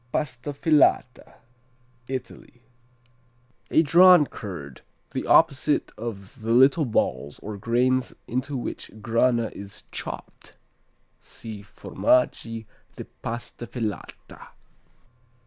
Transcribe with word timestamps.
Pasta 0.11 0.51
Filata 0.51 1.35
Italy 2.07 2.63
A 3.69 3.83
"drawn" 3.83 4.25
curd, 4.25 4.81
the 5.11 5.27
opposite 5.27 5.91
of 5.95 6.41
the 6.41 6.53
little 6.53 6.85
balls 6.85 7.37
or 7.37 7.55
grains 7.55 8.15
into 8.27 8.57
which 8.57 8.89
Grana 9.03 9.51
is 9.53 9.83
chopped.(See 9.91 11.61
Formaggi 11.61 12.65
di 12.95 13.03
Pasta 13.21 13.67
Filata.) 13.67 14.47